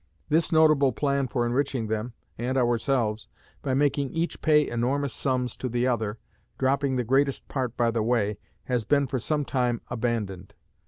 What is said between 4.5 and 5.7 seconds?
enormous sums to